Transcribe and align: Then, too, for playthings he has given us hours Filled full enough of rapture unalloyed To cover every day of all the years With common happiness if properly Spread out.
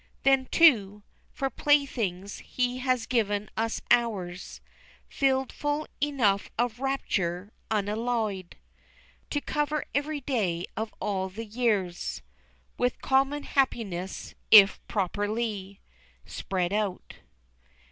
Then, 0.23 0.47
too, 0.47 1.03
for 1.31 1.51
playthings 1.51 2.39
he 2.39 2.79
has 2.79 3.05
given 3.05 3.51
us 3.55 3.83
hours 3.91 4.59
Filled 5.07 5.51
full 5.51 5.85
enough 6.01 6.49
of 6.57 6.79
rapture 6.79 7.53
unalloyed 7.69 8.57
To 9.29 9.41
cover 9.41 9.85
every 9.93 10.21
day 10.21 10.65
of 10.75 10.91
all 10.99 11.29
the 11.29 11.45
years 11.45 12.23
With 12.79 12.99
common 13.03 13.43
happiness 13.43 14.33
if 14.49 14.79
properly 14.87 15.79
Spread 16.25 16.73
out. 16.73 17.17